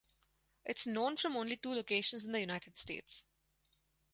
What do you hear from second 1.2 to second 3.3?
only two locations in the United States.